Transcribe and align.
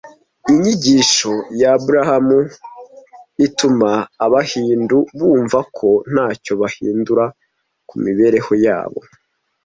Inyigisho 0.51 1.33
ya 1.61 1.69
abulahamu 1.75 2.39
ituma 3.45 3.89
Abahindu 4.25 4.97
bumva 5.17 5.59
ko 5.77 5.89
nta 6.11 6.27
cyo 6.43 6.53
bahindura 6.61 7.25
ku 7.87 7.95
mibereho 8.05 8.53
yabo 8.65 8.99
r 9.05 9.07